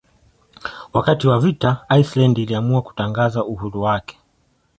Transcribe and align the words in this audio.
Wakati 0.93 1.27
wa 1.27 1.39
vita 1.39 1.85
Iceland 1.99 2.37
iliamua 2.37 2.81
kutangaza 2.81 3.45
uhuru 3.45 3.81
wake. 3.81 4.19